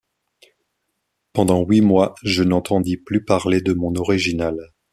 Pendant 1.31 1.61
huit 1.63 1.81
mois, 1.81 2.15
je 2.23 2.41
n’entendis 2.41 2.97
plus 2.97 3.23
parler 3.23 3.61
de 3.61 3.73
mon 3.75 3.93
original. 3.93 4.73